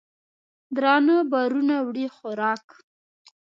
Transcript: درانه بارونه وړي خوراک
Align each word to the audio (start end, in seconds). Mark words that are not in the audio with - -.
درانه 0.75 1.17
بارونه 1.31 1.75
وړي 1.87 2.07
خوراک 2.15 2.65